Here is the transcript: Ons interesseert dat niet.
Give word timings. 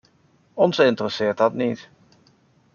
Ons 0.53 0.79
interesseert 0.79 1.37
dat 1.37 1.53
niet. 1.53 1.89